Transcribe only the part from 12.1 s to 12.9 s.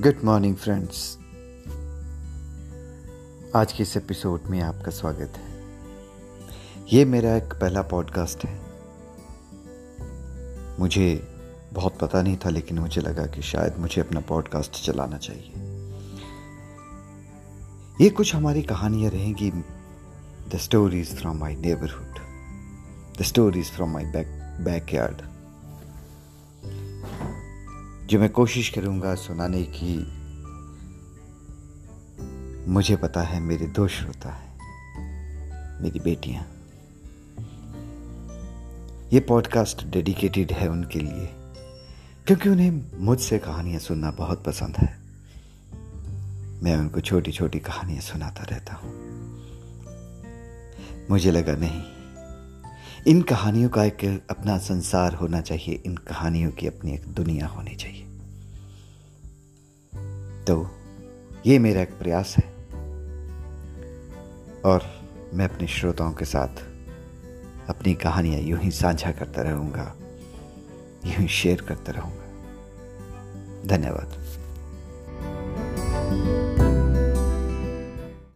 नहीं था, लेकिन